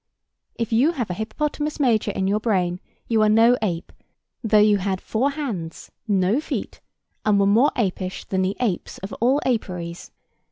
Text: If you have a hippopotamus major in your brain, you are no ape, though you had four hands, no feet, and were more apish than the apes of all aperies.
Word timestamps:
If 0.55 0.73
you 0.73 0.93
have 0.93 1.11
a 1.11 1.13
hippopotamus 1.13 1.79
major 1.79 2.09
in 2.09 2.25
your 2.27 2.39
brain, 2.39 2.79
you 3.07 3.21
are 3.21 3.29
no 3.29 3.55
ape, 3.61 3.93
though 4.43 4.57
you 4.57 4.79
had 4.79 4.99
four 4.99 5.29
hands, 5.29 5.91
no 6.07 6.39
feet, 6.41 6.81
and 7.23 7.39
were 7.39 7.45
more 7.45 7.71
apish 7.75 8.25
than 8.25 8.41
the 8.41 8.57
apes 8.59 8.97
of 8.97 9.13
all 9.21 9.39
aperies. 9.45 10.09